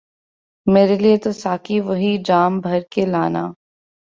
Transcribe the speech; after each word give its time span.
میرے 0.67 0.95
لئے 1.03 1.15
تو 1.23 1.31
ساقی 1.43 1.79
وہی 1.87 2.11
جام 2.25 2.59
بھر 2.59 2.79
کے 2.91 3.05
لانا 3.05 3.43